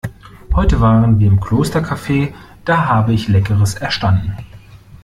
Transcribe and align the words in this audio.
Heute 0.55 0.81
waren 0.81 1.19
wir 1.19 1.27
im 1.27 1.39
Klostercafe, 1.39 2.33
da 2.65 2.87
habe 2.87 3.13
ich 3.13 3.27
Leckeres 3.27 3.75
erstanden. 3.75 4.35